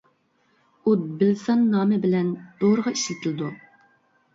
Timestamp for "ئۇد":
0.87-1.03